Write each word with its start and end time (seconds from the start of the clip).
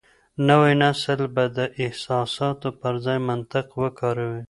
نوی 0.47 0.73
نسل 0.81 1.19
به 1.35 1.43
د 1.57 1.59
احساساتو 1.83 2.69
پر 2.79 2.93
ځای 3.05 3.19
منطق 3.29 3.65
وکاروي. 3.81 4.39